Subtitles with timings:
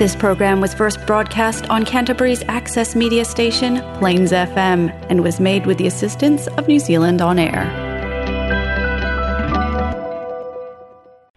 [0.00, 5.66] This program was first broadcast on Canterbury's access media station, Plains FM, and was made
[5.66, 7.64] with the assistance of New Zealand On Air.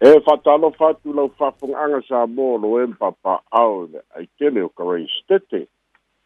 [0.02, 5.04] E whatalo fatu lau whapunga sa mōlo e mpapa au le ai tele o karei
[5.18, 5.60] stete.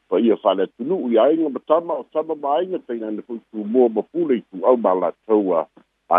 [0.08, 4.38] Pa ia whale tunu i ainga matama o tama ainga teina na futu mō mapule
[4.38, 5.66] i tu au māla taua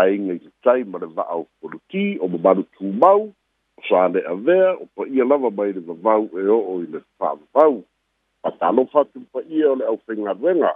[0.04, 3.30] ainga i te taimare va au kuruki o mabaru tū mau
[3.88, 7.34] sale a ver o pa ia lava mai de vau e o o ile fa
[7.54, 7.84] vau
[8.42, 10.72] pa talo fa tu pa ia le au fenga venga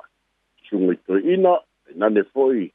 [0.67, 1.55] su mi to ina
[1.91, 2.73] e na ne foi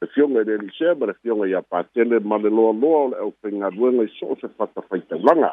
[0.00, 3.16] se fiona de lise ma le fiona ia pa tele ma le lo lo le
[3.18, 5.52] au fenga venga so se fa ta fa ta langa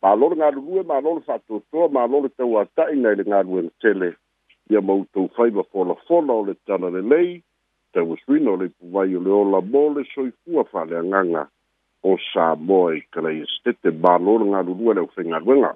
[0.00, 3.14] pa lo nga lu ma lo fa to to ma lo te wa ta ina
[3.14, 4.16] le nga lu tele
[4.70, 7.42] ia mo to fa ba fo lo fo lo le tana le lei
[7.92, 10.98] te wo swino le pu vai le ola bole so i fu a fa le
[11.04, 11.48] nganga
[12.02, 15.72] o sa moi kala istete balon nga lulu le ofenga gwenga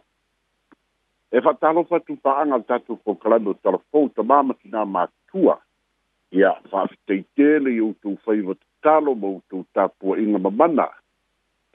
[1.33, 5.03] e fatalo fatu pa anga tatu ko kala do tarfo to ba ma mama ma
[5.29, 5.57] tua
[6.41, 10.87] ya fa fitele yo to faiva talo mo to tapo ina mamana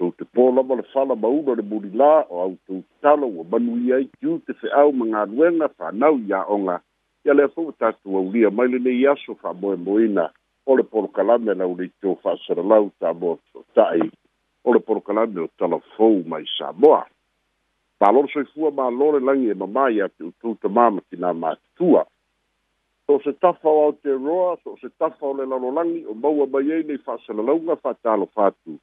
[0.01, 3.77] to te polo mo sala ba uno de budila o au to talo wo banu
[3.85, 6.81] ya ju te se au manga gwenga fa nau ya onga
[7.25, 9.95] ya le fo tatu wo ria mai le ya so fa mo mo
[10.69, 13.39] Ole por kalame la unicho fa sera lauta mo
[13.73, 14.05] tai
[14.69, 17.05] o le porokalame o talafou mai samoa
[17.99, 22.05] palolo soifua malo le lagi e mamā iā te utou tamā ma tinā matutua
[23.07, 26.45] so o se tafa o aotearoa so o se tafa o le lalolagi o maua
[26.53, 28.77] mai ai nei fa'asalalauga fa'atalofa atu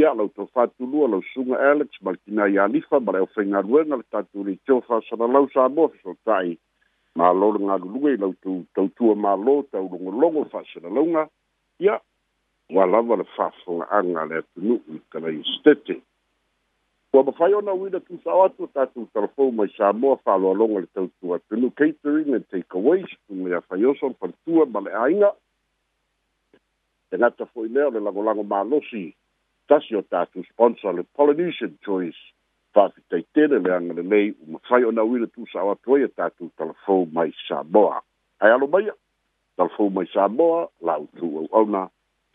[0.00, 4.80] ia lautou fatulua lausuga alex ma le tinā ialifa ma le ofaigaluega le tatou leiteo
[4.88, 6.56] fa'asalalau samoa fesoata'i
[7.16, 11.28] malo le galuluga i lautou tautua malo taulogologo fa'asalalauga
[11.84, 12.00] ia
[12.70, 16.00] ua lava le fa'afoga'aga le atunu'u i tala iusetete
[17.12, 21.34] ua mafai ona uina tusao atu o tatou talafou mai sa moa fa'aloaloga le tautu
[21.34, 25.32] atunu'u catering and takeaways mai afaioso e le palitua ma le aiga
[27.10, 29.14] e gata fo'i lea o le lagolago malosi
[29.68, 32.20] tasi o tatou sponsor le polynesian choice
[32.76, 37.64] fa'afitaitele le agalelei u mafai ona uina tusao atu ai e tatou talafou mai sa
[37.64, 38.02] moa
[38.40, 38.92] ae alo maia
[39.56, 41.88] talafou mai sa moa lautu auauna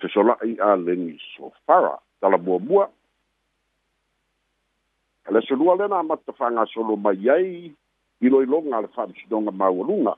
[0.03, 2.91] fesola'i a legi sofara talamuamua e
[5.29, 7.75] a le solua lena amata fa'agasolo mai ai
[8.25, 10.15] iloiloga a le fa'amasinoga maualuga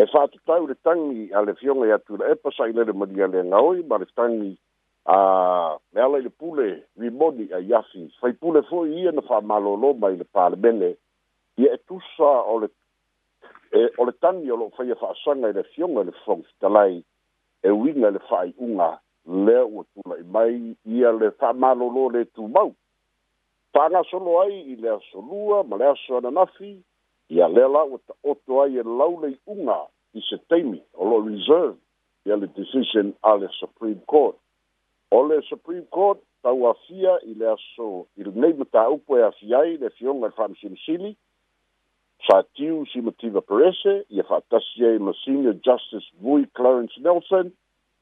[0.00, 3.84] e fa'atatau le tagi a le fioga i atu la epa sa'ilele malia lega oi
[3.88, 4.50] ma le tagi
[5.04, 5.16] a
[5.92, 10.24] le ala i le pule rimoni ai afi faipule fo'i ia na fa'amalōlō mai le
[10.24, 10.90] palemene
[11.60, 12.68] ia e tusa o le
[13.76, 16.94] e o le tagi o lo'o faia fa'asaga i le fioga i le fogafitalai
[17.62, 22.72] e winga le fa'ai'uga lea ua tula'i mai ia le fa'amalōlō le tumau
[23.72, 26.82] fa'agasolo ai i le aso lua ma le aso ananafi
[27.28, 29.78] ia le la ua ta'oto ai e lau lei'uga
[30.14, 31.78] i se taimi o lo reserve
[32.24, 34.36] ia le decision a le supreme court
[35.10, 39.90] o le supreme court tauafia i le aso i lenei mataupu e afia ai le
[39.90, 41.16] fioga e fa'amasilisili
[42.26, 47.52] fatiu si motiva perese ia fatasi ai ma senior justice vui clarence nelson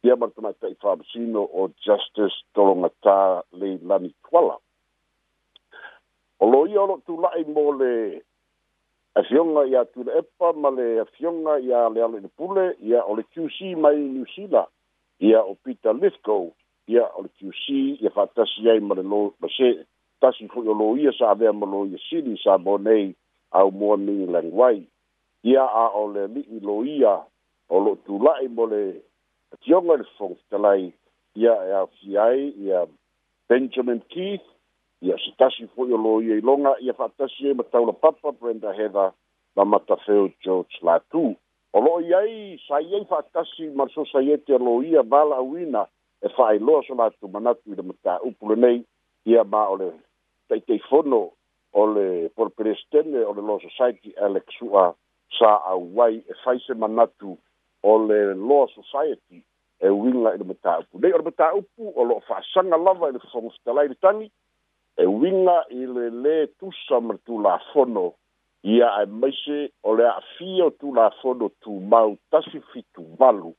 [0.02, 4.56] ia matamata i faamasino o justice tologatā leilani tuala
[6.40, 7.92] o lo ia o loo tula'i mo le
[9.14, 13.74] afioga iā tula epa ma le afioga iā le alo inapule ia o le qc
[13.80, 14.64] mai new sila
[15.20, 16.52] ia o peter lithco
[16.88, 17.66] ia o le qc
[18.00, 19.74] ia fa'atasi ai ma le lo ma se
[20.20, 23.12] tasi fo'i o lo ia sa avea ma lo ia sili sa mo nei
[23.54, 24.82] au mua mingi lang wai.
[25.44, 27.14] Ia a ole li i lo ia,
[27.68, 29.02] o lo tu lai mole,
[29.62, 30.90] ti onga le fong talai,
[31.38, 32.86] ia e a fiai, ia
[33.48, 34.42] Benjamin Keith,
[35.00, 38.32] ia se tasi fo lo ia i longa, ia fa tasi e matau la papa
[38.32, 39.12] Brenda Heather,
[39.56, 41.36] la matafeo George Latu.
[41.72, 45.02] O lo ia i, sa ia i fa tasi, marso sa ia te lo ia,
[45.02, 45.86] bala awina,
[46.24, 48.80] e fa i loa so latu manatu i le mata upule nei,
[49.28, 49.92] ia ma ole,
[50.48, 51.30] tei tei fono,
[51.74, 54.94] o le por presidente o le law society alex sua
[55.38, 57.36] sa auai e faise manatu
[57.82, 59.42] o le law society
[59.82, 63.18] e winga i le mataupu nei o le mataupu o loo fa'asaga lava i le
[63.18, 64.30] fafagositalai le tagi
[64.96, 68.06] e winga i le lē tusa ma le tulafono
[68.72, 73.50] ia ae maise o le a'afia o tu tulafono tumau tasi fituvalu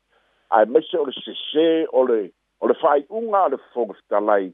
[0.50, 2.32] ae maise o le sesē o le
[2.64, 4.54] o le fa'ai'uga a le fafagositalai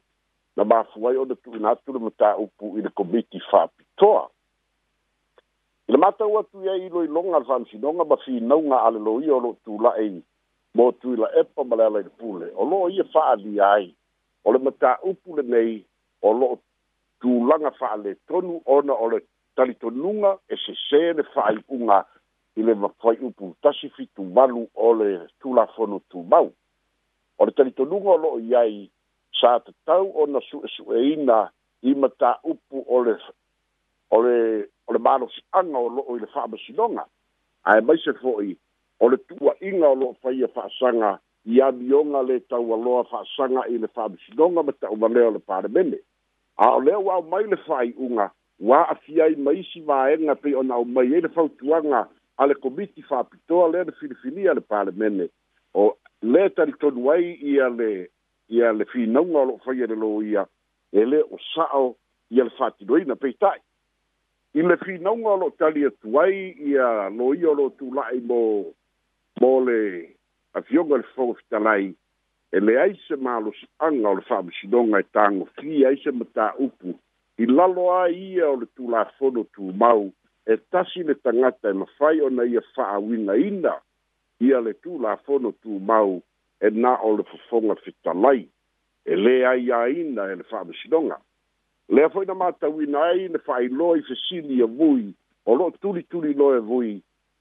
[0.55, 4.27] na mafuai ona tuuina atu le mataupu i le komiti faapitoa
[5.87, 9.39] i le matau atu ia iloiloga le faamisinoga ma finauga a le lo ia o
[9.39, 10.23] loo tula'i
[10.75, 13.95] mo tuila epa ma le ala i le pule o loo ia fa'aalia ai
[14.43, 15.85] o le mataupu lenei
[16.21, 16.59] o loo
[17.21, 19.19] tulaga fa'alētonu ona o le
[19.55, 21.99] talitonuga e sesē le fa'aiʻuga
[22.55, 26.51] i le fai upu tasi fitumalu o le tulafono tumau
[27.39, 28.91] o le talitonuga o loo iai
[29.39, 31.47] sa te tau o na su su e ina
[31.81, 33.15] i mata upu o le
[34.11, 34.35] o le
[34.87, 37.05] o le maro si anga o lo o le faba si longa
[37.63, 38.57] ai mai se foi
[38.99, 42.73] o le tua inga o lo fai e fa sanga i a bionga le tau
[42.73, 45.97] a loa fa sanga i le faba si longa mata uva leo le pare mene
[46.57, 50.17] a o leo au mai le fai unga wa a fiai mai si va e
[50.17, 52.07] nga pe o na o mai e le fau tuanga
[52.37, 55.31] a le komiti fa pitoa le le filifini a le pare mene
[55.73, 57.91] o le tari tonuai i a le
[58.51, 60.43] ia le finauga o loo faia le lo ia
[60.91, 61.95] e lē o sa'o
[62.29, 63.59] ia le fa'atinoina peita'i
[64.59, 68.39] i le finauga o loo tali atu ai ia lo ia o loo tula'i mo
[69.41, 69.77] mo le
[70.53, 71.93] afioga le fofoga fitalai
[72.51, 76.91] e leai se malosa'aga o le fa'amasinoga e tagofia ai se mataupu
[77.39, 80.11] i lalo a ia o le tulafono tumau
[80.43, 83.79] e tasi le tagata e mafai ona ia fa'auinaina
[84.43, 86.19] ia le tulafono tumau
[86.61, 88.41] E na o le fofoga fetalai
[89.05, 91.15] e lē aiāina e le fa'amasiloga
[91.95, 95.07] lea fo'i na matauina ai na fa'ailoa i fesili e vui
[95.49, 96.91] o lo'o tulituli loa e vui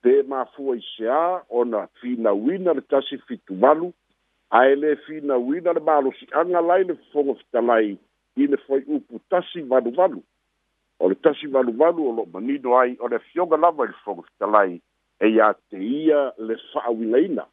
[0.01, 1.21] pe mafua i seā
[1.61, 3.91] ona finauina le tasi fituvalu
[4.59, 7.93] ae lē finauina le Anga lai le fofoga fitalai,
[8.41, 10.21] i le foi upu tasi valuvalu
[10.99, 14.25] o le tasi valuvalu o lo'o manino ai o le afioga lava i le fofoga
[14.31, 14.81] fetalai
[15.21, 17.45] e iā te ia le fa'auigaina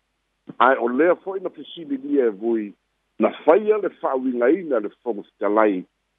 [0.58, 2.74] ae o lea fo'i na fesililia e vui
[3.18, 5.76] na faia le fa'auigaina le fofoga fetalai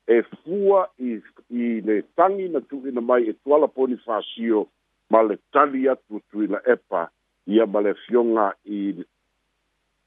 [0.08, 1.22] e fua i
[1.62, 4.68] i le tagi na tu'uina mai e tuala poni fasio
[5.10, 7.10] ma le tali atu atuina epa
[7.48, 8.80] ia ma le afioga i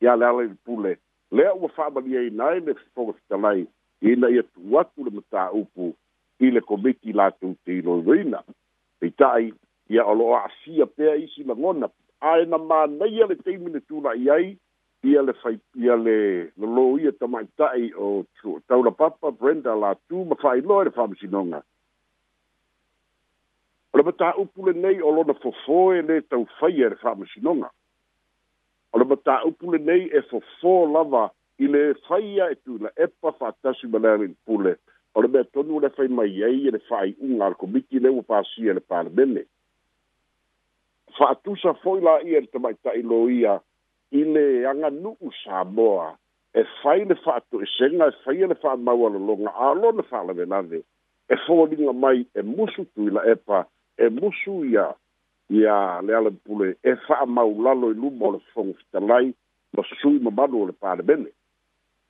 [0.02, 0.98] ia le ala i le pule
[1.30, 3.66] lea ua fa'amaliaina ai le fofoga fetalai
[4.10, 5.94] ina ia tu atu le mataupu
[6.40, 8.40] i le komiti latou te iloiloina
[9.00, 9.52] peita'i
[9.88, 11.88] ia o lo'o a'afia pea isi lagona
[12.22, 14.46] ae na manaia le taimi le tula'i ai
[15.02, 16.16] ia le fai ia le
[16.60, 18.10] lolō ia tamaita'i o
[18.70, 21.60] taula papa brenda latu ma fa'ailoa i le fa'amasinoga
[23.92, 27.70] o le mataupu lenei o lona fofoe lē taufaia i le fa'amasinoga
[28.92, 31.24] o le mataupu lenei e fofō lava
[31.58, 34.76] i le faia e tuila epa fa'atasi ma lea leipule
[35.14, 37.96] o le mea tonu o le fai mai ai e le fa'ai'uga a le komiti
[37.96, 39.44] e le ua pasia le palemene
[41.18, 43.58] fa'atusa fo'i la ia tailoia tamaita'ilo ia
[44.20, 46.08] i le aganu'u samoa
[46.54, 50.80] e fai le fa'ato'esega e, e faia le fa'amaualologa alo le fa'alavelave
[51.32, 53.66] e foliga mai e musu tuila epa
[53.96, 54.88] e musu ia
[55.50, 59.34] ia le pule e fa'amaulalo i luma o le fofoga fitalai
[59.72, 61.30] ma susui mamalu o le palemene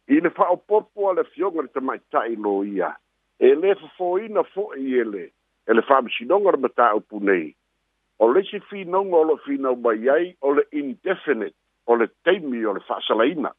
[0.08, 2.90] i le fa'aopopo a le fioga le tamaita'ilo ia
[3.38, 5.24] e lē fofoina fo'i ele
[5.66, 6.62] e le fa'amasinoga e
[7.26, 7.42] le
[8.22, 11.56] o lesi finauga o loo finau mai ai o le indefinite
[11.90, 13.50] o le taimi o le fa'asalaina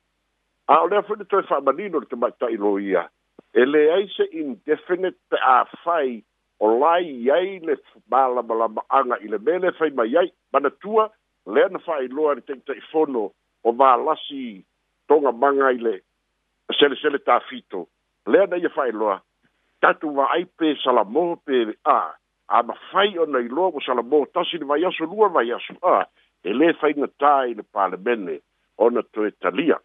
[0.74, 3.04] a o lea foi le toe fa'amanino le tamaita'i lo ia
[3.60, 6.12] e leai se indefinite pe afai
[6.64, 7.76] o lai ai le
[8.12, 11.10] malamalamaʻaga i le mea le fai mai ai manatua
[11.54, 13.22] lea na fa'ailoa le taʻitaʻifono
[13.64, 14.64] o malasi
[15.08, 15.96] togamaga i le
[16.80, 17.84] selesele tafito
[18.32, 19.20] lea na ia fa'ailoa
[19.82, 22.16] tatu va'ai pe salamo pe a
[22.50, 26.06] a mafai ona i loa ua salamō tasi le vaiaso lua vaiaso a
[26.44, 28.42] e lē na i le palemene
[28.78, 29.80] ona toe talia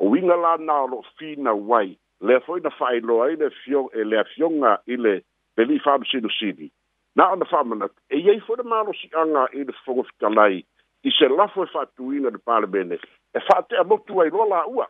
[0.00, 4.18] ouiga lana o loo finau ai lea fo'i na fa'ailoa ai le fio e le
[4.18, 5.22] afioga i le
[5.56, 6.70] pelii fa'amasinosini
[7.16, 10.64] na ona fa'amanatu e iai fo'i le malosi'aga i le fofogofitalai
[11.04, 12.98] i se lafo e fa'atuina le palemene
[13.34, 13.38] e
[13.78, 14.86] a motu ai loa la'ua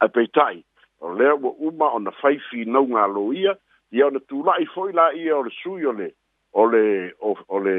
[0.00, 0.64] ae peita'i
[1.00, 3.56] o lea ua uma ona fai finaugalo ia
[3.92, 6.08] ia ona tulaʻi foʻi la ia o le sui ole
[6.52, 7.12] ole
[7.48, 7.76] ole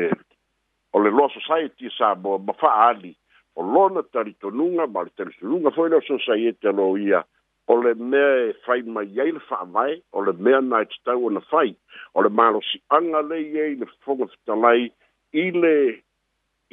[0.93, 3.13] o le loa society sa mo ma faaali
[3.55, 7.21] o lona talitonuga ma le talisuluga foʻi le o society alo ia
[7.67, 11.25] o le mea e fai mai ai le faavae o le mea na e tatau
[11.29, 11.75] ona fai
[12.13, 14.89] o le malosiaga lei ai le fofoga fetalai
[15.37, 15.73] i le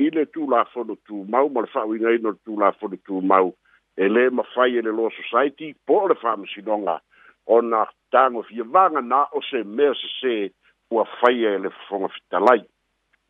[0.01, 3.53] i le tulafono tumau ma le faauigaina o le tulafono tumau
[3.97, 7.01] e lē mafai e le loa society po o le faamasinoga
[7.47, 10.51] ona tagofiavaga na o se mea se
[10.91, 12.65] ua faia e le fofoga fitalai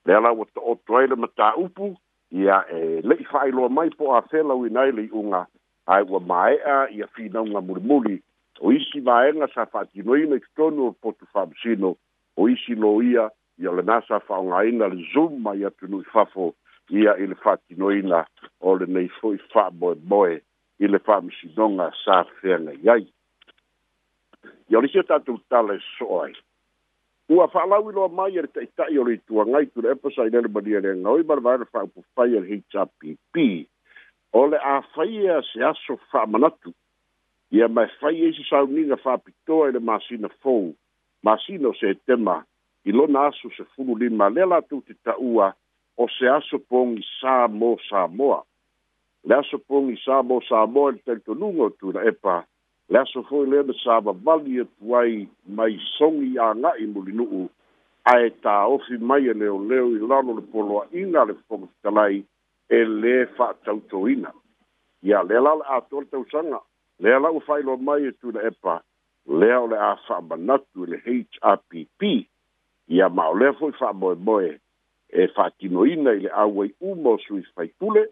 [0.06, 1.96] le ala ua to'oto ai le matāupu
[2.30, 5.46] ia e le'i fa'ailoa mai po afelauina ai le i'uga
[5.94, 8.22] ae ua mae'a ia finauga mulimuli
[8.60, 11.92] o isi maenga sa fa'atinoina i totonu o potu fa'amasino
[12.36, 16.52] o isi lo ia ia lenā sa fa'aogāina le zoom mai atunu'i fafo
[16.90, 18.24] ia i le fa'atinoina
[18.60, 20.40] o lenei fo'i fa'amoemoe
[20.78, 23.06] i le fa'amasinoga sa feagai iai.
[24.70, 26.32] ia olisi o tatou tala e so ai
[27.28, 30.80] ua fa'alau i loa mai e le ta'ita'i o le ituagai tule epasaile le malia
[30.80, 33.68] lega oi ma le vaele fa'aupufai a le hpp e
[34.32, 36.74] o le a faia e se aso fa'amanatu
[37.52, 40.74] ia mae fai eisi sauniga fa'apitoa i e le masina fou
[41.26, 42.36] masina o setema
[42.84, 45.52] i lona aso se fulu lima le latou te ta'ua
[45.96, 48.42] o se aso pogi sa mo samoa
[49.24, 52.42] le aso pogi sa mo samoa i le talitonuga o tula epa
[52.88, 55.28] le aso foi lea na savavali atu e ai
[55.58, 57.42] mai soni aga'i molinu'u
[58.12, 62.16] ae tāofi mai e leoleo i lalo le poloa'iga a le fofogafitalai
[62.68, 64.30] e lē fa'atautoina
[65.08, 66.58] ia lea la o le ato le tausaga
[67.02, 68.74] lea la ua fa'ailoa mai e tu la epa
[69.40, 72.02] lea o le a fa'amanatu e e i le hrpp
[72.88, 74.52] ia ma o lea fo'i fa'amoemoe
[75.10, 78.06] e fa'atinoina i le auai uma o sui faitule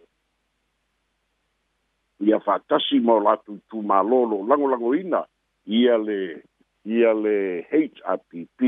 [2.26, 5.24] ia fatasi mo latu tu malolo lango lango ina
[5.68, 6.42] ia le
[6.88, 7.34] ia le
[7.72, 8.60] HRPP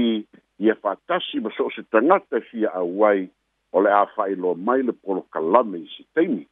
[0.60, 3.28] ia fatasi mo so se tangata fia a wai
[3.72, 6.44] ole le afai lo mai le polo kalame i teimi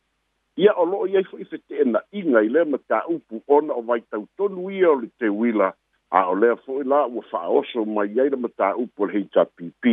[0.57, 3.83] ia o loo iai fo ife te ena inga i lea mata upu ona o
[3.85, 5.71] vai tau tonu ia o le te wila
[6.11, 9.85] a o lea fo ila ua faaoso mai iai le mata upu o le HRPP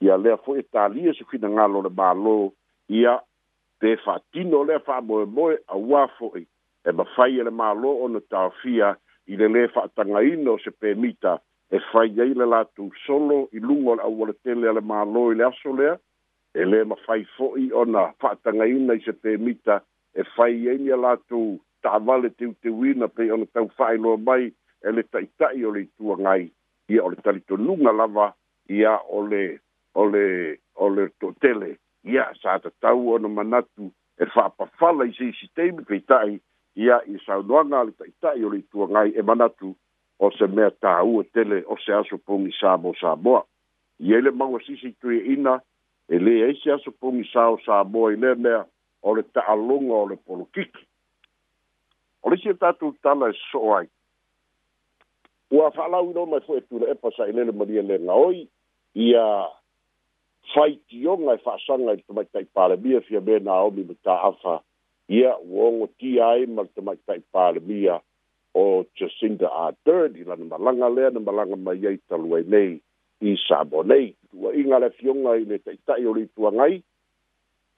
[0.00, 2.52] ia lea fo e talia se kina ngalo le malo
[2.88, 3.20] ia
[3.80, 6.42] pe fatino le fa mo mo a wafo i
[6.84, 8.88] e ma fai e le ma lo on na tawhia
[9.30, 11.38] i le le fa tanga ino se permita
[11.70, 15.36] e fai ei le latu solo i lungo la ua le tele ma lo i
[15.38, 15.70] le aso
[16.54, 19.32] e le ma fai fo i o na fa tanga ino i se pe
[20.18, 24.16] e fai ei le latu ta vale te ute wina pe o na fai lo
[24.16, 24.44] mai
[24.82, 26.50] e le taitai o le tua ngai
[26.92, 28.34] i o le talito lunga lava
[28.76, 29.58] i a o le
[30.00, 31.30] o le o le to
[32.08, 36.40] ia sa ta tau ona manatu e fa pa fala i si sistem pe tai
[36.72, 39.76] ia i sa no ngal tai tai o tu ngai e manatu
[40.18, 43.12] o se me tau o e tele o se aso pung i sa mo sa
[43.16, 43.44] mo
[44.00, 45.60] i ele mau si si tu e ina
[46.08, 48.56] e le e se aso pung i sa o sa mo i le me
[49.04, 50.84] o le ta alunga o le polukiki
[52.24, 53.84] o le si tatu tala e so ai
[55.52, 57.52] ua fa lau i no mai fo e tu le e pasa i le le
[57.52, 58.40] maria le ngaoi
[58.96, 59.52] ia
[60.54, 64.60] faitioga e fa'asaga i le tamaitai palemia fia me naomi ma ta'afa
[65.08, 68.00] ia ua ogotia ai ma le tamaitai palemia
[68.54, 72.72] o jacinda ardern i lana malaga lea na malaga mai ai talu ai nei
[73.20, 76.74] i sabo nei ua'iga le afioga i le taʻitaʻi o le ituagai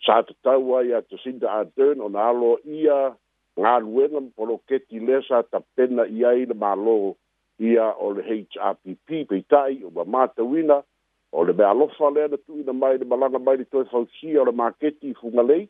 [0.07, 3.17] sa tatau ai a jacinda ardern ona alo ia
[3.59, 6.99] galuega ma poloketi lea sa tapena i ai le mālō
[7.61, 10.83] ia o le hrpp peita'i ua matauina
[11.33, 14.45] o le mea alofa lea na tuuina mai le malaga mai li toe fausia o
[14.45, 15.69] le maketi i fuga lei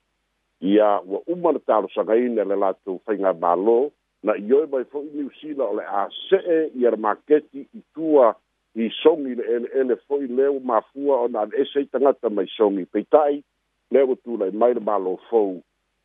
[0.61, 3.91] ia ua uma na talosagaina le latou faiga mālō
[4.25, 8.35] na i oe mai fo'i niusila o le a se'e ia le maketi i tua
[8.75, 12.85] i sogi le eleele fo'i lea ua mafua ona ale ese i tagata mai sogi
[12.93, 13.43] peita'i
[13.91, 15.61] lea ua tulai mai le mālō fou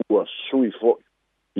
[0.10, 1.04] ua sui fo'i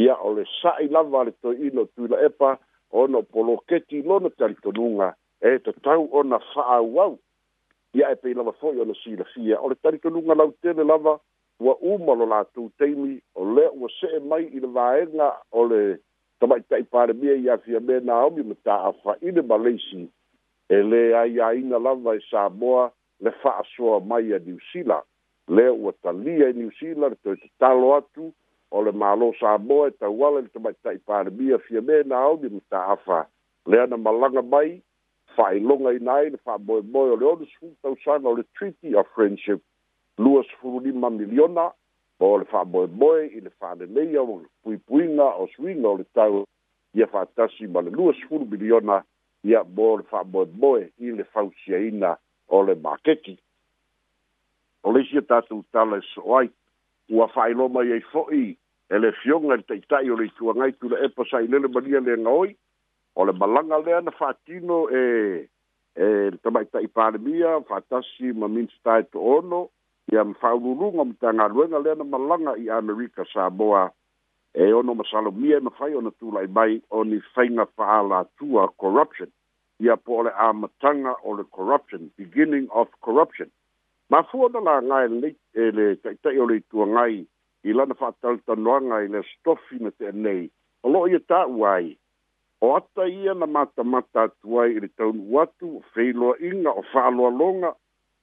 [0.04, 2.58] ia o le sa'i lava le toeina o tuila epa
[2.92, 7.20] ona o poloketi lona talitonuga e tatau ona fa'aauau
[7.96, 11.14] ia e pei lava foʻi ona silafia o le talitonuga lautele lava
[11.64, 15.82] ua uma lo latou taimi o lea ua se'e mai i le vaega o le
[16.44, 20.02] tamaʻitaʻi palemia i afia me naomi ma ta'afa'ile ma leisi
[20.70, 22.90] e lē aiaina lava e samoa
[23.24, 25.00] le fa'asoa mai a niusila
[25.48, 28.34] lea ua talia e niusila le toe tatalo atu
[28.76, 33.22] o le mālō samoa e tauala i le tamaita'i palemia afia me naomi ma ta'afa
[33.72, 34.82] lea na malaga mai
[35.36, 39.62] faailoga ina ai le fa'amoemoe o le ole sefulu o le treaty of friendship
[40.18, 41.68] lua sefulu lima miliona
[42.20, 46.44] o le fa'amoemoe i le fa'aleleia o le puipuiga o suiga o le tau
[46.96, 49.02] ia fa'atasi ma le lua sefulu miliona
[49.44, 52.16] ia mo le fa'amoemoe i le fausiaina
[52.56, 53.38] o le makeki
[54.86, 56.50] o le isia tatou tala e so'o ai
[57.12, 58.46] ua fa'ailoa mai ai fo'i
[58.94, 62.56] e le fioga i le ta'ita'i o le ituagai tulaepa sailele malia le agaoi
[63.16, 65.48] o le malaga lea na faatino e
[65.96, 68.48] e tamaita i palemia faatasi ma
[69.12, 69.70] to ono
[70.12, 73.92] ia ma faaululuga ma tagaluega lea na malanga i america saboa
[74.54, 77.22] e ono masalomia me mafai ona tula'i mai o ni
[77.76, 79.32] faala tua corruption
[79.80, 83.48] ia pole o le amataga o le corruption beginning of corruption
[84.10, 87.26] mafua na lagae lee le ta'ita'i o le ituagai
[87.64, 90.52] i lana fatal fa'ataletanoaga ngai le stofi na nei
[90.84, 91.98] a lot of that ai
[92.62, 97.76] o ata ia na mata atu ai i le taunu atu feiloaʻiga o faaaloaloga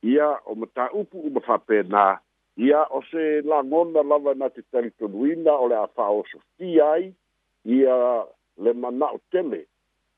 [0.02, 1.58] ia o mata mataupu uma
[1.88, 2.18] na
[2.56, 7.14] ia o se lagona lava na te talitonuina o le a faaosofia ai
[7.64, 9.66] ia le manaʻo tele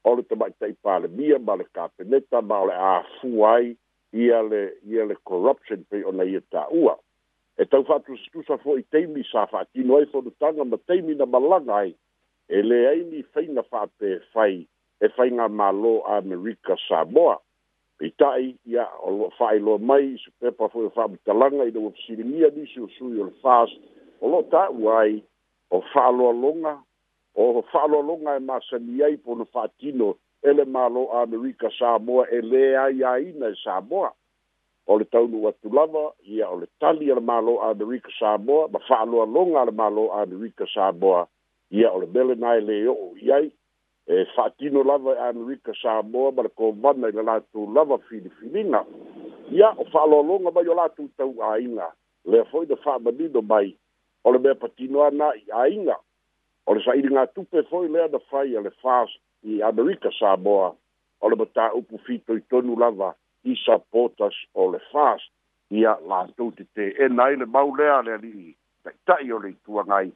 [0.05, 3.77] o le tamaʻitaʻi palemia ma le kapeneta ma o le afua ai
[4.13, 6.97] ia le ia le corruption pei ona ia ta taʻua
[7.59, 11.97] e taufaatusatusa foʻi taimi sa fa faatino ai fonotaga ma taimi na malaga ai
[12.49, 14.67] e le ai ni faina fape fai
[15.01, 17.41] e faina malo america samoa
[17.99, 22.67] pitai ya o fai lo mai se pepa foi fa talanga i do sirimia di
[22.75, 23.73] su su yo fast
[24.21, 25.23] o lo ta wai
[25.71, 26.77] o fa lo longa
[27.35, 32.27] o fa lo longa e masa ni ai po no fatino ele malo america samoa
[32.29, 34.13] e le ai ai na e samoa
[34.87, 39.05] o le taunu atu lava ia o le tali ala malo america samoa ma fa
[39.09, 41.25] lo longa ala malo america samoa
[41.71, 43.51] ia o le mele nai le o i
[44.07, 48.85] e fa'atino lava e amerika samoa ma le kovana i le latou lava filifiliga
[49.51, 51.87] ia o fa'aloaloga mai o latou tau'āiga
[52.25, 53.71] lea fo'i le fa'amanino mai
[54.25, 55.97] o le mea patinoana i āiga
[56.67, 60.75] o le fa'iligatupe fo'i lea da fai a le fast i amerika samoa
[61.21, 61.37] o le
[61.95, 65.31] i fitoitonu lava i supporters o le fast
[65.71, 70.13] ia latou te e nai le mau le le ali'i ta'ita'i o le ituagai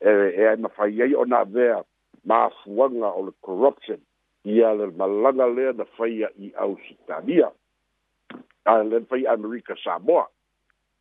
[0.00, 1.84] e e ai mafai ai ona vea
[2.24, 4.00] ma fuanga o le corruption
[4.44, 7.52] ia le malanga le na fai i Australia
[8.64, 10.26] a le fai America Samoa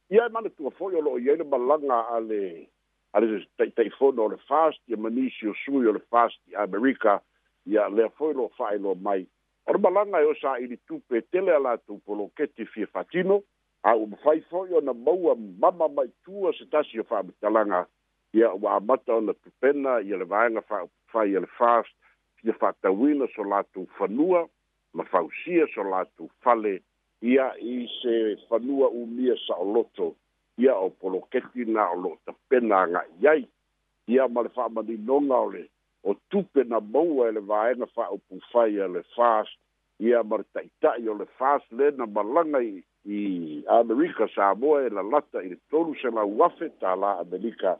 [0.09, 2.67] ia ma le tua foi o lo ia le malanga ale
[3.13, 6.55] ale se tei tei fono le fast ia manisi o sui o le fast i
[6.55, 7.21] America
[7.65, 9.25] ia le foi lo fai lo mai
[9.67, 12.65] o le malanga e o sa i li tupe e tele ala tu polo keti
[12.65, 13.43] fie fatino
[13.81, 17.87] a u mafai foi o na maua mama mai tua se tasi o fai talanga
[17.87, 17.98] ia
[18.33, 21.93] ia ua amata ona tupena ia le vaega fafai a le fast
[22.43, 24.47] ia fa'atauina so latou fanua
[24.93, 26.81] ma fausia so latou fale
[27.21, 30.13] ia i se fanua umia sa'oloto
[30.57, 33.47] ia o poloketi na o lo'o tapena aga'i ai
[34.07, 35.63] ia ma le fa'amalinoga o le
[36.05, 39.57] o tupe na maua e le vaega fa'aupufai a le fast
[39.99, 42.77] ia ma le ta'ita'i o le fast le na malaga i
[43.81, 47.79] amerika sa moa e lalata i le tolu selau afe tālā amerika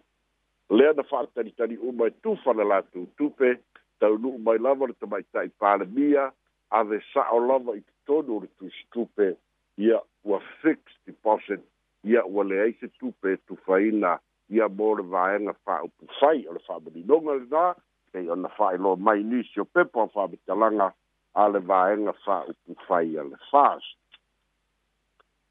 [0.70, 3.56] lea na fa'ataritari uma e tufa le latou tupe
[4.00, 6.32] taunu'u mai lava le tamaita'i palemia
[6.70, 9.34] ave sa'o lava i totonu o le tusi tupe
[9.78, 11.62] ia ua fix deposit
[12.04, 16.62] ia ua leai se tupe e tufaina ia mo le vaega fa'aupu fai o le
[16.70, 17.66] fa'amalinoga lenā
[18.12, 20.92] pei ona fa'ailoa mai nisi o pepo a fa'amitalaga
[21.34, 23.82] a le vaega fa'aupu fai a le fas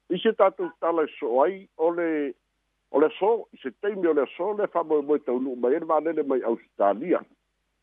[0.09, 2.11] i se tatou tala e so'o ai o le
[2.91, 5.85] o le so i se taimi o le aso le fa'amoemoe taunuu mai e le
[5.91, 7.19] valele mai australia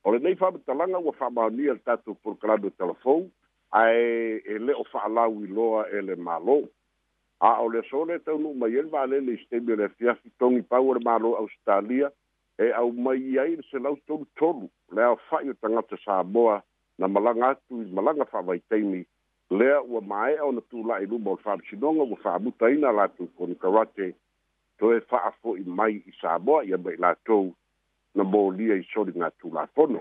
[0.04, 3.28] o lenei fa'amatalaga ua fa'amaonia le tatou polokalado o telefou
[3.80, 6.58] ae e lē o fa'alau iloa e le mālō
[7.46, 9.90] a o le so le taunuu mai e le valele i se taimi o le
[9.90, 12.10] afiafi togi pau o le mālō ausitalia
[12.58, 16.62] e au mai i ai le selau tolutolu le aofa'i o tagata samoa
[16.98, 19.04] na malaga atu i malaga fa'avaitaimi
[19.50, 24.14] lea ua mae'a ona tula'i luma o le fa'amasinoga ua fa'amutaina latou koni karate
[24.78, 27.52] to e fa afo i mai i Samoa i mai la to
[28.14, 30.00] na mo lia i sori nga tu la fono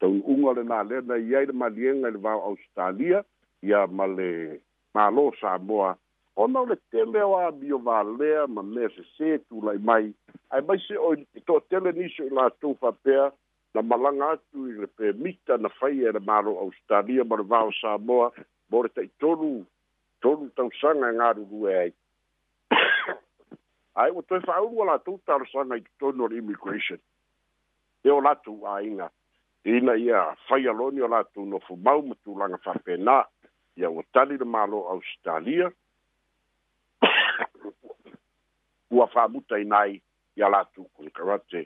[0.00, 3.22] to unga le na le na i ai ma le nga va Australia
[3.62, 4.60] i a ma le
[4.94, 5.96] ma lo Samoa
[6.36, 9.72] o no le tele o a bio va le ma me se se tu la
[9.88, 10.12] mai
[10.50, 13.30] ai mai se o i to tele ni so la to fa pea
[13.74, 17.62] na malanga tu i le permita na fai e le maro Australia ma le va
[17.80, 18.26] Samoa
[18.70, 19.62] mo le tai tolu
[20.22, 21.90] tolu tau sanga ngā e ai
[23.98, 27.00] ai o toi fa'a ua latou talosaga i totonu o le immigration
[28.06, 29.08] e o latou āiga
[29.66, 33.16] ina ia faia loni o latou nofo mau ma tulaga faapenā
[33.80, 35.66] ia ua tali le mālo australia
[38.94, 39.98] ua fa'amuta ina ai
[40.38, 41.64] ia latou konkarate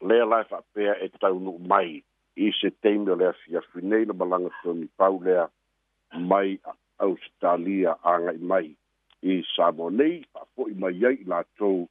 [0.00, 2.02] lea lae fa'apea e taunu'u mai
[2.36, 5.46] i setaimi o le afiafi nei le malaga tonipau lea
[6.30, 6.58] mai
[6.98, 8.74] australia agai mai
[9.22, 9.90] e samo
[10.32, 11.86] pa fo i mai ai la to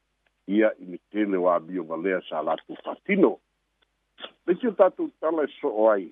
[0.47, 3.37] ia i me tele wa bio valea sa la tu fatino
[4.47, 6.07] le ki ta tu tala e so ai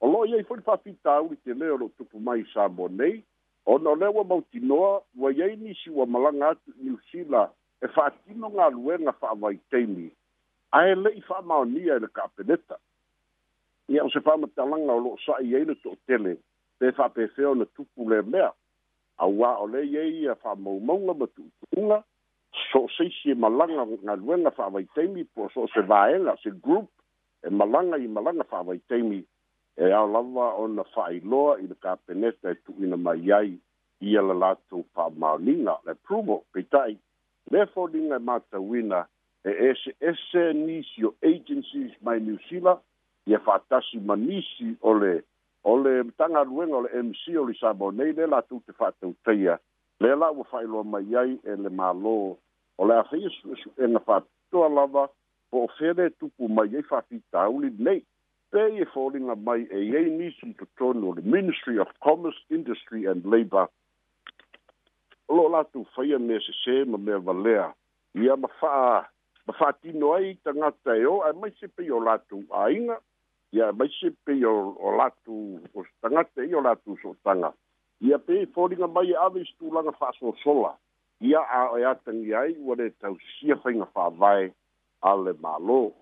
[0.00, 2.88] o lo ia i fo fa fita u te le ro tu mai samo
[3.64, 7.50] o no le wa mauti noa wa ia ni si wa malanga tu ni sila
[7.80, 10.10] e fatino tino nga lue nga fa vai teni
[10.70, 12.76] ai le i fa ma ni ai le ka peneta
[13.88, 16.36] ia o se fa ma talanga lo sa ia i le to tele
[16.78, 18.52] pe fa pe fe o le tu pu mea
[19.18, 21.44] aua o le ye ia fa mo mo nga matu
[21.78, 22.02] nga
[22.72, 26.36] so se si e malanga nga luenga fa vai temi po so se vae la
[26.42, 26.88] se group
[27.46, 29.20] e malanga i malanga fa vai temi
[29.76, 33.30] e a lava o na fa i lo i le kapeneta e tu ina mai
[33.32, 33.56] ai
[34.00, 36.92] ia le lato fa maulinga le prubo pitai
[37.52, 39.00] le fodinga mata wina
[39.44, 42.80] e ese ese nisio agencies mai New Zealand
[43.26, 45.12] ia fa tasi manisi o le
[45.64, 49.58] o le tagaluega o le mc o le sabo nei le tu te fatu faatautaia
[50.00, 52.14] le la ua faailoa mai ai e le mālō
[52.78, 52.96] o le
[53.84, 55.04] e na fatu alava
[55.50, 58.00] po o fele tupu mai ai fafita faafitauli nei
[58.50, 63.22] pe e foliga mai e iai nisi totonu o le ministry of commerce industry and
[63.24, 63.66] labour
[65.28, 67.68] o la tu faia me se ma mea valea
[68.14, 69.06] ia ma faa
[69.46, 72.98] ma faatino ai tangata e o ai mai se pei o la latou aiga
[73.52, 77.52] ia mai se pe o, o latu o tanga te o latu so tanga
[78.00, 80.76] ia pe e folinga mai e ave stu langa fa so sola
[81.20, 84.52] ia a ia e tangi ai o le tau sia fainga fa vai
[85.02, 85.92] ale malo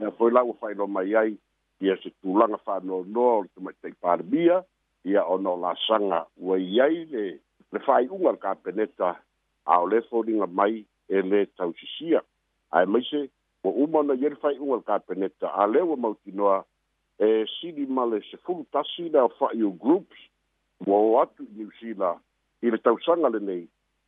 [0.00, 1.36] ia foi la o fai lo mai ai
[1.80, 4.64] ia se tu langa fa no no o te mai te parbia
[5.04, 7.26] ia o no la sanga o ia le
[7.72, 9.20] le fai unga ka peneta
[9.68, 12.24] a o le folinga mai e le tau sia
[12.72, 13.28] ai mai se
[13.68, 16.56] o uma na yer fai ua ka peneta a le wa mauti noa
[17.26, 20.16] e sidi male se fulu tasi na fa yo groups
[20.88, 22.18] wa o atu New Zealand
[22.64, 23.64] i le tau e le nei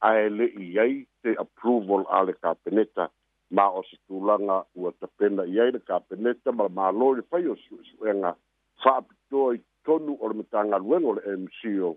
[0.09, 3.05] a le i ei te approval ale le ka peneta
[3.57, 7.12] ma o se tūlanga ua ta pena i ei le ka peneta ma ma lo
[7.18, 7.57] le fai o
[7.96, 8.33] suenga
[8.83, 11.90] fa apitoa i tonu o le metanga luengo le MCO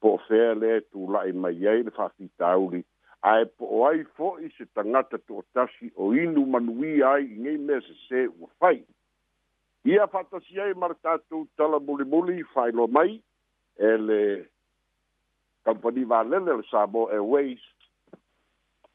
[0.00, 2.80] po fea le tūlai mai ei le fa fitauri
[3.22, 8.22] ae po'o ai fo'i se tagata to'atasi o inu manuia ai i gei mea sesē
[8.40, 8.80] ua fai
[9.92, 13.22] ia fa'atasi ai ma le tatou tala mulimuli lo mai
[13.78, 14.18] e le
[15.64, 17.62] kampani valele le samo airways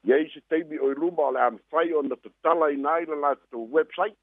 [0.03, 3.15] iai se taimi o i luma o le a mafai ona tatala ina ai le
[3.15, 4.17] latou website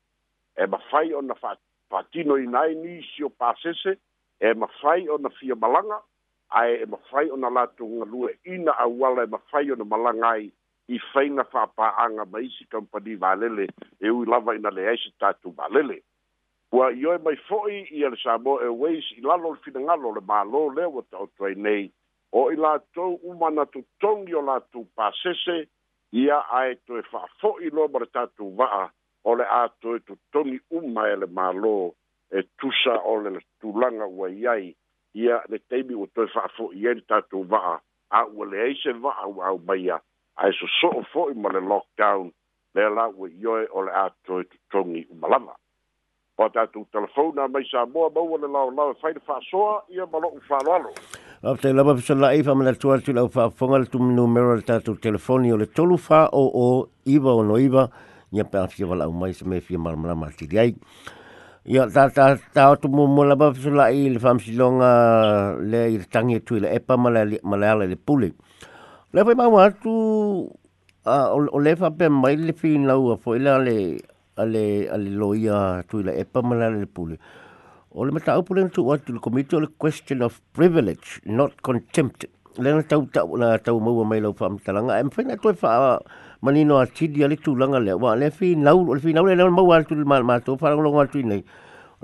[0.57, 3.97] e mafai ona fa'atino ina ai nisio pasese
[4.41, 6.03] e mafai ona fia malaga
[6.55, 10.53] ae e mafai ona latou galue ina auala e mafai ona malaga ai
[10.95, 13.67] i faiga fa'apa'aga ma isi kampani valele
[14.01, 16.03] e ui lava ina le se tatou valele
[16.73, 20.15] ua i oe mai fo'i ia le samo airways i lalo o le finagalo o
[20.15, 21.91] le mālō lea ua ta'oto ai nei
[22.33, 25.59] o i latou uma na totogi o latou pasese
[26.13, 28.87] ia ae toe fa'afo'i loa ma le tatou va'a
[29.25, 31.75] o le a toe totogi uma e le mālō
[32.31, 34.75] e tusa o le tulaga wai ai
[35.19, 37.75] ia le taimi ua toe fa'afo'i ai le tatou va'a
[38.11, 39.99] a ua leai se va'a ua aumaia
[40.43, 42.33] ae soso'o fo'i ma le lockdown
[42.75, 47.47] lea la ua ioe o le a toe totogi uma lava o a tatou telefona
[47.55, 50.95] mai sa moa maua le laolao e fai le fa'asoa ia ma lo'u fa'aloalo
[51.45, 54.57] Ape te lama pisa lai wha mana tuar tu lau wha whonga le tumi numero
[54.59, 56.67] le tātou telefoni o le tolu wha o o
[57.15, 57.89] iwa o no iwa
[58.33, 60.73] ni a pēnafia wala au mai sa me fia maramara mati di ai.
[61.65, 65.91] Ya ta ta ta tu mo mo la bafu la il fam si longa le
[65.97, 68.29] ir tangi e tu le e pa mala le mala le le puli.
[69.17, 70.45] Le fa ma tu
[71.09, 73.97] a o le fa pe mai le fin la u fo e le ale
[74.37, 77.17] ale ale loia tu le e pa mala le puli.
[77.97, 82.29] O le pu upule tu wa tu le committee le question of privilege not contempt.
[82.59, 85.49] Le na tau tau na tau mo mai lo fam talanga em fa na tu
[85.57, 85.97] fa
[86.45, 89.35] mani no atidi ale tu langa le wa le fi nau le fi nau le
[89.35, 91.41] nau mau atu mal mal tu fa ngolo ngatu nei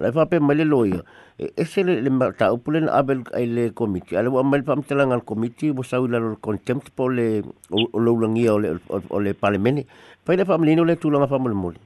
[0.00, 1.02] le fa pe mele loia
[1.38, 5.04] e ese le le ta upulen abel ai le komiti ale wa mal pam tela
[5.04, 9.18] ngal komiti bo sau la lor contempt po le o lo langi o le o
[9.20, 9.84] le parlamenti
[10.24, 11.76] pa le fam mele no le tu langa fa mul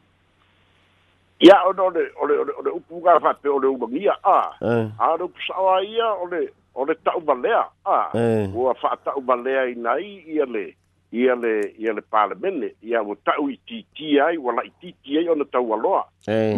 [1.43, 2.38] ya o no le o le
[2.71, 6.47] o ga fa pe o le ubangi a a ro sau ia o le
[6.79, 8.47] o le ta ubalea a e.
[8.55, 10.71] o fa ta ubalea i nai ia le
[11.14, 15.29] ia le ia le palemene ia ua ta'u i titi ai ua la'i titi ai
[15.31, 16.00] ona taualoa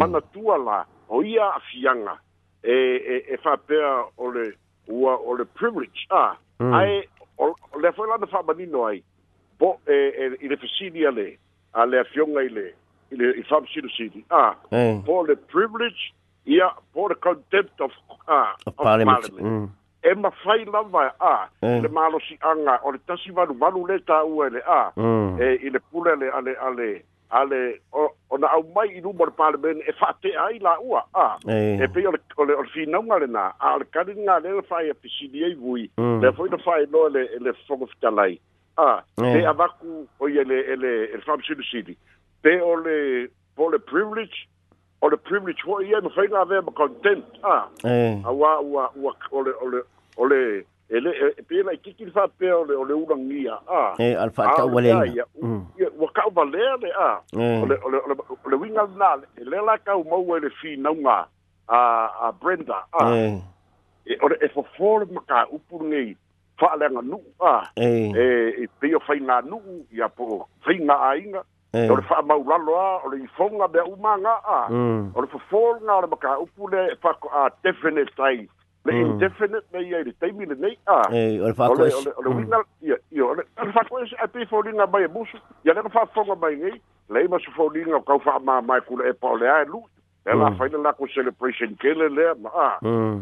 [0.01, 0.77] manatua la
[1.13, 2.15] o ia afianga
[2.63, 2.73] e
[3.13, 3.85] e e per
[4.17, 4.45] o le
[4.89, 6.73] o le privilege a mm.
[6.73, 7.09] ae
[7.83, 9.03] lea foi lana fa'amanino ai
[9.61, 11.27] po e e i le fesili a le
[11.73, 12.67] a le afioga i le
[13.11, 14.55] i le i fa'amasinosili a
[15.05, 16.13] po le privilege
[16.45, 17.91] ia po le contempt of
[18.25, 18.85] uh, of
[19.37, 19.69] mm
[20.03, 21.81] e ma fai la va a eh.
[21.81, 24.91] le malo si anga o le tasi va valu le ta u e le a
[24.95, 25.41] mm.
[25.41, 29.57] e i le pule le ale ale ale o na au mai i rumor pale
[29.57, 31.81] ben e fate ai la u a eh.
[31.81, 32.21] e pe o le
[32.53, 35.89] o le fi na unga le na a le le fai e pisidi e vui
[35.95, 37.91] le foi le fai no le le fogo e mm.
[37.91, 38.41] fitalai e
[38.77, 39.39] a eh.
[39.41, 41.97] e avaku o ye le le le fam silu sili
[42.41, 44.45] pe o le po le privilege
[45.01, 49.13] or the privilege ho ia no fainga ve ma content ah eh awa wa wa
[49.31, 49.79] ole ole
[50.17, 50.39] ole
[50.89, 54.13] ele e, e pe na kiki eh, fa pe ole ole una ngia ah eh
[54.25, 55.05] alfa ka wale ah
[56.03, 60.47] wa ka wale ah ole ole ole ole winga na ele la ka mo wale
[60.47, 61.17] e fi na nga
[61.69, 61.79] a
[62.27, 63.37] a brenda ah eh
[64.21, 66.05] ole e fo for ma ka upu ngi
[66.57, 67.21] fa le nga nu
[67.53, 68.09] ah eh
[68.63, 71.43] e pe yo na nu ya po fainga ainga
[71.77, 71.89] Eh.
[71.91, 75.11] o le fa'amaulalo a o le ifoga mea umāga'a mm.
[75.15, 78.37] o le fofoluga o le maka upu le fako e a definite tai
[78.85, 79.01] le mm.
[79.05, 81.89] indefinite me ia i le taimi lenei a eh, ole
[82.25, 83.43] uiga ole
[83.75, 86.81] fakoese ae pei foliga mai e musu ia lega fa'afoga mai gei
[87.13, 89.93] lai ma sofoliga o kau fa'amamae kula e pa o leā e lu'i
[90.25, 90.83] e lafaina mm.
[90.87, 92.69] lako celebration kele lea ma a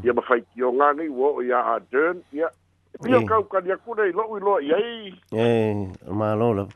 [0.04, 2.48] ia ma faitioga gei ua o ia adern ia
[2.94, 4.92] e pia kaukaliaku nei lo'u iloa i ai
[5.32, 6.68] e eh, malo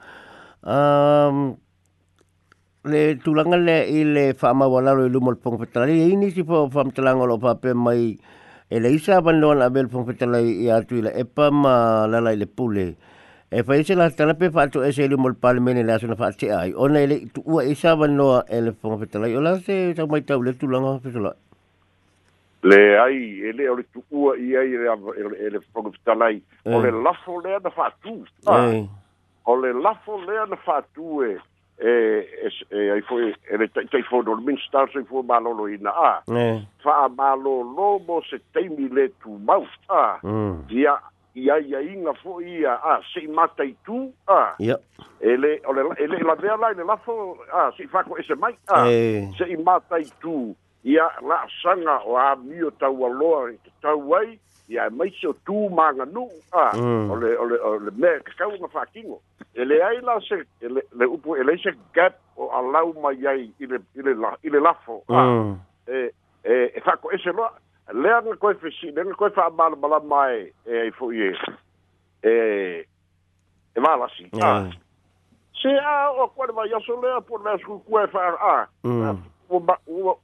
[0.59, 1.55] Um...
[2.89, 5.87] le tulanga le i le whaamawalaro i lumo le pongwhetala.
[5.87, 8.17] I ini si po whamtalanga lo pape mai
[8.69, 12.37] e le isa abandoan a bel pongwhetala i atu i la epa ma lala i
[12.41, 12.87] le pule.
[13.49, 16.49] E whai se la tala pe whaatu e se lumo le palimene le asuna whaate
[16.53, 16.73] ai.
[16.77, 20.21] Ona ele le tu ua isa abandona e le e pongwhetala ola se tau mai
[20.25, 21.35] tau le tulanga whetala.
[22.63, 26.41] Le ai ele ole tu ua i ai e le pongwhetala i.
[26.65, 26.93] ole e e eh.
[26.93, 28.19] le lafo lea na whaatu.
[28.75, 28.85] Eh.
[29.49, 30.57] O le lafo lea na
[31.25, 31.37] e.
[31.79, 32.27] e
[32.69, 36.21] e, e ai foi ele tei foi do min star se foi malolo ina a
[36.27, 40.19] eh fa malolo mo se tei mile tu mau sta
[40.67, 41.01] dia mm.
[41.35, 44.75] ia ia inga fo ia a se mata i tu a ia
[45.21, 48.35] ele ole ele la vea la ele la fo a e se fa ko ese
[48.35, 49.31] mai a e.
[49.37, 54.39] se mata i tu ia la sanga o a mio tau a loa tau ai
[54.69, 57.09] ia mai se o tū maganu'u a mm.
[57.11, 58.85] o le o le o le mea kakau ga
[59.55, 63.65] e leai la se e le upu e se gap o alau mai ai i
[63.69, 65.55] le i le i le lafo a mm.
[65.87, 66.03] e
[66.45, 67.49] e e fa'ako'ese loa
[67.93, 71.33] lea ga koe fesi le koe fa'amalamalama e, e e ai fo'i e
[72.21, 73.81] e
[74.41, 74.71] a
[75.61, 79.17] se a o koe le aso lea po lea sukukua e fa'a a mm.
[79.49, 79.77] ua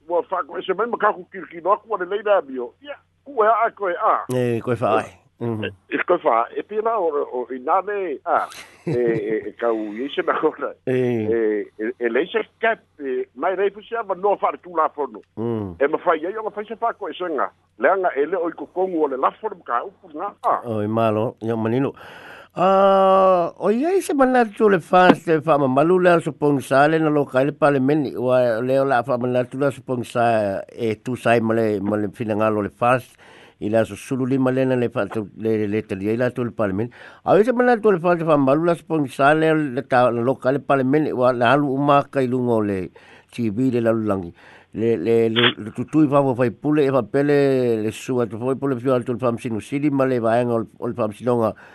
[0.08, 0.98] ua fa'ako'ese mai ma
[1.32, 4.24] kilikino aku a Ua a koe a.
[4.36, 5.10] E, koe whaai.
[5.40, 5.64] Mhm.
[5.90, 8.46] E koe wha, e pira o, o inane a,
[8.86, 10.70] e, e, e kau ise na kona.
[10.86, 13.86] E, e, e, e leise kep, e, mai reipu mm.
[13.88, 15.20] se ama noa whare tū lafono.
[15.80, 17.50] E ma whai ei, o ma whai se whako e senga.
[17.78, 20.60] Leanga ele o i kukongu o le lafono mka upu nga a.
[20.70, 21.90] O, e malo, ia manino.
[21.90, 26.96] E, Uh, ah, o iai se manatu le fans te whaamamalu lea supong sa le
[26.98, 30.24] na loka ele pale meni ua eh, leo la whaamanatu lea supong sa
[30.72, 33.04] e eh, tu sai male male finangalo le fans
[33.60, 36.72] i la susulu lima lena le whaatu le le talia i la tu le pale
[36.72, 36.88] meni
[37.26, 40.48] a se manatu le fans te whaamamalu lea supong sa le le ta na loka
[40.48, 42.78] ele pale meni ua le halu umaka i lungo le
[43.36, 44.32] TV le lalulangi
[44.80, 47.34] le le le tutui fa fai pule e fa pele
[47.84, 51.52] le sua tu foi pule fiu altu le famsinu sili ma le vaenga ol famsinonga
[51.54, 51.74] ah,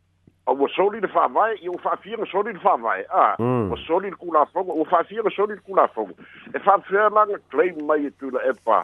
[0.47, 3.77] ua ah, soli le fa'avae o ua fa'afia ga soli le fa'avae a ah, ua
[3.77, 3.77] hmm.
[3.85, 6.13] soli le o ua fa'afia ga soli le kulafoga
[6.53, 8.79] e fa'afea laga claim mai e tuila epa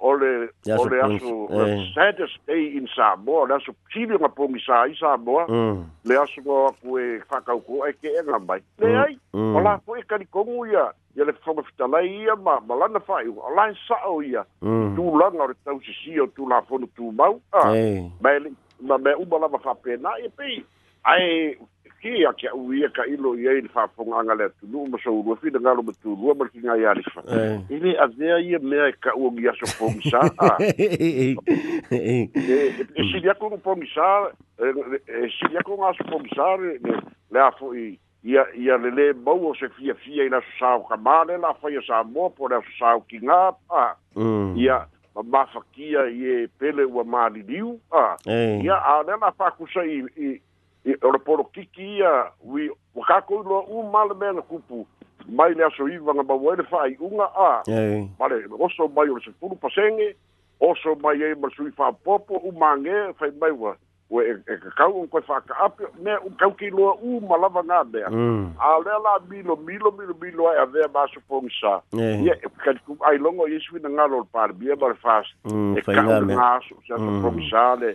[0.00, 0.48] o le
[0.78, 1.84] o le aso eh, eh.
[1.94, 5.84] saddest day in samoa le aso pili ga pogi sa i samoa hmm.
[6.08, 7.92] le aso ga ik e fa'akaukoa hmm.
[7.92, 10.86] e ke'ega mai leai o la fo'i e kalikogu ia
[11.18, 14.46] ia le fofoga fitalai ia ma ma lana fa'aiuga o la e sa'o ia
[14.96, 17.68] tulaga o ah, le tausisia o tulafonu tumau a
[18.24, 20.64] ma e le'i ma mea uma lava e pei
[21.04, 21.56] ae
[22.02, 25.82] kia ya kia uia ka ilo ia i le faafogaga le atunuu ma soulua finagalo
[25.82, 27.22] ma tulua ma le kigai alifa
[27.70, 27.96] i le eh.
[28.02, 30.20] avea ia mea e kaʻu ogi aso pogisā
[32.30, 34.08] e sili aku ga pogisā
[34.58, 36.48] e, e, e sili aku ga aso pogisā
[37.30, 37.86] le a foʻi
[38.34, 41.54] ia ia lelē mau o se fiafia i le aso sao kamā le la
[41.86, 44.56] sa moa po le aso sao kigā pa mm.
[44.58, 44.80] ia
[45.14, 48.64] ma mafakia i e pele ua diu a eh.
[48.64, 50.40] ia a le la faakusai i
[51.02, 54.84] Ora kikia ui o kako u malemena kupu
[55.28, 57.62] mai le aso iwa nga bawa ele fai unga a
[58.18, 60.16] vale oso mai o se puru pasenge
[60.60, 63.76] oso mai e masui fa popo u mange fai mai wa
[64.10, 67.62] o e e kakau un koe whaka api me un kau ki loa u malava
[67.62, 68.54] ngā mea mm.
[68.58, 72.48] a lea la milo milo milo milo ai a vea maso pong sa ia e
[72.86, 76.74] kum ai longo isso ina ngā lor pārbia mara fast mm, e kakau ngā so
[76.88, 77.80] se pong sa mm.
[77.86, 77.94] le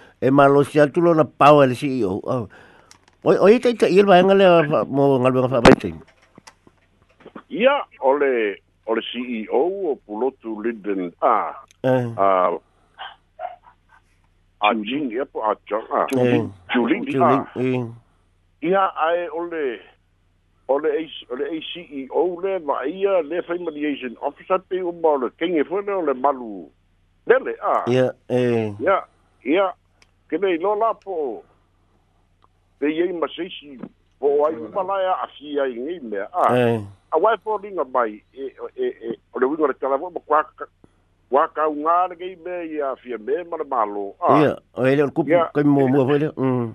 [0.21, 2.21] e malo si atu lo na pau e le si iyo.
[3.23, 4.45] Oi, oi, tei, tei, ilma enga le
[4.85, 5.93] mo ngalbenga wha mai tei.
[7.49, 8.57] Ia, ole,
[8.87, 9.61] ole CEO
[9.97, 11.53] o pulotu Lyndon A.
[11.83, 12.05] Eh.
[12.17, 12.53] A,
[14.61, 15.89] a jing, ia po a chong,
[16.21, 16.37] eh, a.
[16.73, 17.17] Juling, eh.
[17.17, 17.81] ia.
[18.69, 19.79] Ia, ai, ole,
[20.69, 20.91] ole,
[21.33, 25.93] ole, ole, CEO le, ma ia, le, fai mediation officer, te umba, ole, kenge fwene,
[25.97, 26.69] ole, malu,
[27.25, 27.83] lele, a.
[27.89, 28.69] Ia, eh.
[28.85, 29.03] Ia,
[29.43, 29.71] ia,
[30.31, 31.15] ke nei lo la po
[32.79, 33.73] pe ye ma se si
[34.19, 37.77] po ai pa la ya asi ai ngi me ah, a a wa po ding
[37.83, 38.45] a bai e
[38.79, 40.39] e e o le wingo le tala vo kwa
[41.35, 44.39] wa ka un a le ngi me ya fi me ma le malo ah.
[44.39, 46.71] a ya o ele al kupu ke mo mo vo ele mm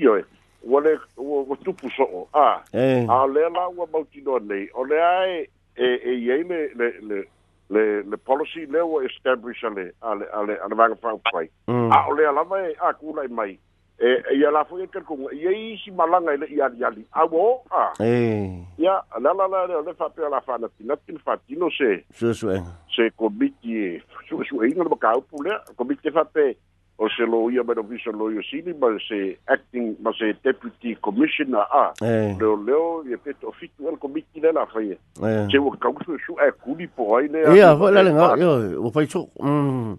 [0.00, 0.24] yo e
[0.64, 2.64] wa le wo tupu so ah.
[2.72, 5.44] a a le la wa bau ti do nei o le ai
[5.76, 7.26] e e ye le le le
[7.70, 11.90] le le policy e le o establish ale ale ale ale vanga fa pai mm.
[11.92, 13.58] a o le lava e a kula e mai
[13.98, 17.06] e, e ia la foi que com e aí se malanga ele ia ia ali
[17.12, 20.96] a o a e ia la la la le fa pe la fa na tina
[21.04, 22.60] tin fa tino se se se
[22.94, 26.54] se comiti su su e ngalo ka o pula comiti fa pe
[26.98, 30.96] o se lo ia mai ofisa lo ia sili ma se acting ma se deputy
[31.00, 32.34] commissioner a hey.
[32.40, 35.44] leo leo ia e pe to fitu al komiti le la fai hey.
[35.50, 38.32] se wo ka usu e su e kuli po ai le ia ho la lenga
[38.40, 39.98] yo wo fai so mm.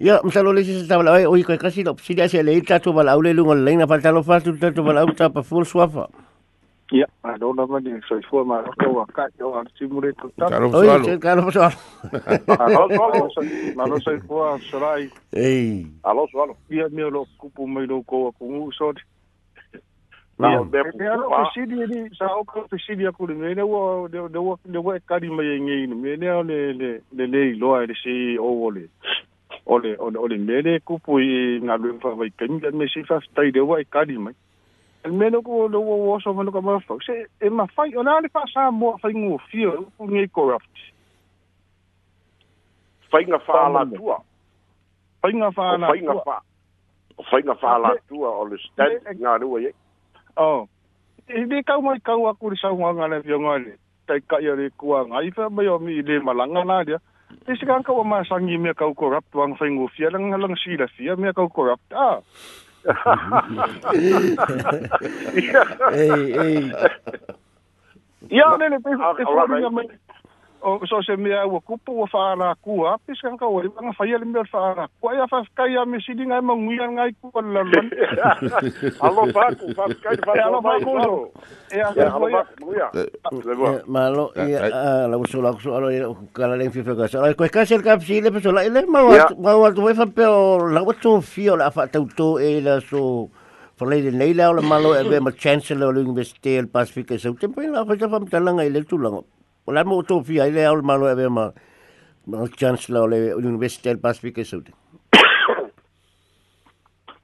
[0.00, 2.92] ia msa lo le se ta la o kasi lo sili se le ta to
[2.92, 6.08] bala o lungo le na falta lo fa to bala o pa full swafa
[6.92, 10.30] Ia, a rona mani, so i fua maa roto wa kai o ar timure tu
[10.38, 10.50] tam.
[10.50, 11.04] Karo pasu alo.
[11.12, 13.44] Oi, karo pasu alo.
[13.78, 15.06] Maro so i fua sarai.
[15.42, 15.86] Ei.
[16.02, 16.56] Alo so alo.
[16.70, 19.02] Ia mea lo kupu mai lo kou a kungu sori.
[20.38, 21.04] Nao, bea kupu pa.
[21.06, 23.34] Ia lo pisidi e ni, sa o kou pisidi a kuri.
[23.38, 25.94] Mene ua, de ua, de ua e kari mai e ngei ni.
[25.94, 28.88] Mene a le, le, le, le, loa e le si e o ole.
[29.70, 32.66] Ole, ole, ole, mene kupu i ngalwe mfa vai kengi.
[32.74, 34.34] Mene si fa stai de ua e kari mai.
[34.34, 34.46] Ia
[35.04, 38.20] el meno ko lo wo wo so meno ko mo se e ma fai ona
[38.20, 40.76] le fa sa mo fai ngo fio ko e ngi corrupt
[43.10, 44.20] fai nga fa la tua
[45.22, 46.36] fai nga fa la fai nga fa
[47.30, 49.72] fai nga fa la tua o le stand nga ru ye
[50.36, 50.68] oh
[51.28, 53.72] e di e ka mo ka wa ku sa ngo nga le yo nga le
[54.04, 57.00] ta ka yo le ku nga i fa mo yo mi le malanga na dia
[57.48, 59.88] e se ka ka wa ma sa ngi me ka ko rap tuang fai ngo
[59.96, 62.20] fia lang lang si la fia me ka ko rap ah
[62.80, 62.80] Uhum.
[63.92, 65.46] ei!
[65.92, 66.72] hey, hey.
[68.30, 70.09] Yeah, then it is, it's, it's,
[70.62, 74.18] o so se me ua kupu ua fa'alakua ape se kanka ua iwaga ku, le
[74.24, 77.90] mea le eh, fa'alakua ia fa'afekai a mesili gae mauia gai kua lalolani
[79.00, 81.28] alo faku fa'afekai alo faku
[81.72, 81.92] ea
[83.88, 86.94] malo ah, eh, ia ah, lau so lau so eh, ka la len fi fe
[86.94, 90.06] ka sa ko ka ser ka si le peso la wa ma wa tu fa
[90.06, 93.28] pe o la wa tu o la fa tau to e la so
[93.80, 97.18] le nei la o le malo e be ma chancellor o l'université el Pacifique e
[97.18, 99.08] sau tempo la fa fa mtalanga i tu la
[99.70, 101.52] O la mo tō pia, ele au malo e ma,
[102.26, 104.66] ma chancellor le Università del Pacifico Sud.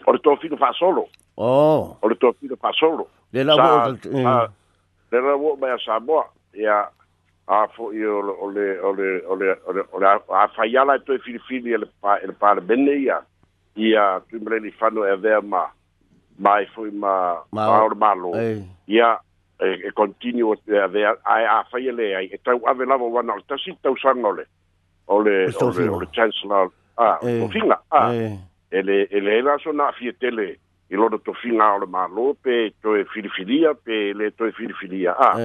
[0.05, 1.09] O le tō fa solo.
[1.35, 1.99] Oh.
[2.01, 3.09] O le tō whino solo.
[3.33, 3.97] Le la wo.
[5.11, 6.31] Le la wo mai a Samoa.
[7.49, 8.23] a fo i o
[8.55, 9.59] le o le o le
[9.91, 13.25] o le a faiala e toi filifili e le parabene ia
[13.75, 14.39] ia tu
[14.77, 15.73] fano e ma
[16.39, 18.35] mai foi ma ma ormalo
[18.87, 19.15] ia
[19.59, 23.73] e continuo de de a a faile ai e tau ave lava wana o tasi
[23.81, 24.45] tausaga ole
[25.07, 28.13] ole ole ole chancellor ah o finga ah
[28.71, 30.59] ele ele era so na fietele
[30.91, 35.41] i loro tofiga o le lope to e filifilia pe le to e filifilia a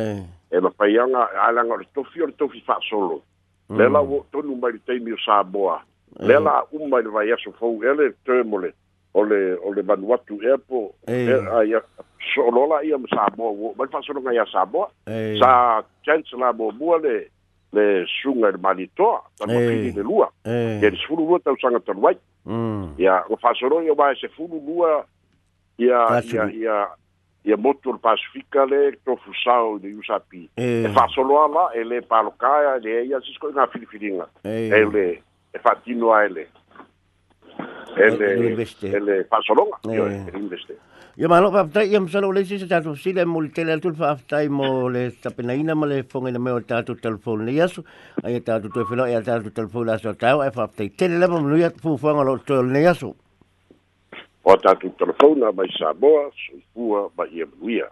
[0.51, 3.23] e mapaiaga alaga ala le tofi o le tofi solo
[3.69, 3.77] mm.
[3.77, 5.81] le la to tonu mai le o saboa
[6.19, 8.73] le la auma i le vaiaso fou ele termole
[9.13, 13.73] o le o le vanuatu ea po ia eh, ah, so'olola ia ma samoa uo
[13.77, 14.87] mai fa'asologa iā samoa
[15.39, 17.27] sa chance la muamua le
[17.75, 22.15] le suga i le malitoa tamapili le lua ia le sefulu lua tausaga talu ai
[22.15, 23.29] ia mm.
[23.29, 25.03] ua faasoloa ia mae sefulu lua
[25.77, 26.87] ia ia ia
[27.45, 31.99] ia motu o le pasifika le tofusao i le usapi e fa'asoloa la e lē
[32.07, 35.07] palokā e leai ia sisko'i gafilifiliga e, e le
[35.51, 36.47] e fa'atino a le
[37.97, 38.55] Ele,
[38.97, 39.75] ele Barcelona.
[41.19, 43.97] Ia malo pa tai ia msala ole si ta to sile mo tele tu le
[43.97, 45.21] le
[48.23, 49.23] ai ia
[50.47, 50.65] e fa
[51.57, 51.69] ia
[52.01, 52.53] fu lo to
[54.51, 57.23] o ta tu telefon na sa ba
[57.69, 57.87] ia